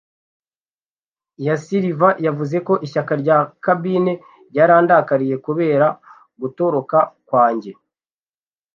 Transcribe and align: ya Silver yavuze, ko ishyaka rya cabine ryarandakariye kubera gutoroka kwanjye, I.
ya 1.45 1.55
Silver 1.65 2.15
yavuze, 2.25 2.55
ko 2.67 2.73
ishyaka 2.85 3.13
rya 3.21 3.37
cabine 3.63 4.11
ryarandakariye 4.49 5.35
kubera 5.45 5.87
gutoroka 6.41 6.97
kwanjye, 7.27 7.71
I. 7.75 7.77